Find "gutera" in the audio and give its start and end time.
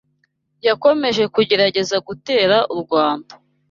2.07-2.57